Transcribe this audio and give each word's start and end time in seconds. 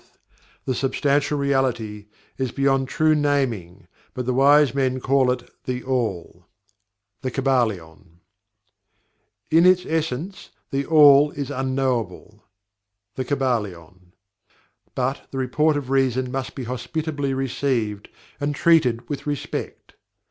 "THAT 0.01 0.07
which 0.07 0.15
is 0.15 0.25
the 0.25 0.31
Fundamental 0.33 0.57
Truth 0.57 0.65
the 0.65 0.79
Substantial 0.79 1.37
Reality 1.37 2.05
is 2.39 2.51
beyond 2.51 2.87
true 2.87 3.13
naming, 3.13 3.87
but 4.15 4.25
the 4.25 4.33
Wise 4.33 4.73
Men 4.73 4.99
call 4.99 5.29
it 5.29 5.47
THE 5.65 5.83
ALL." 5.83 6.47
The 7.21 7.29
Kybalion. 7.29 8.21
"In 9.51 9.67
its 9.67 9.85
Essence, 9.85 10.49
THE 10.71 10.87
ALL 10.87 11.29
is 11.29 11.51
UNKNOWABLE." 11.51 12.43
The 13.13 13.25
Kybalion. 13.25 14.13
"But, 14.95 15.27
the 15.29 15.37
report 15.37 15.77
of 15.77 15.91
Reason 15.91 16.31
must 16.31 16.55
be 16.55 16.63
hospitably 16.63 17.35
received, 17.35 18.09
and 18.39 18.55
treated 18.55 19.07
with 19.07 19.27
respect." 19.27 19.93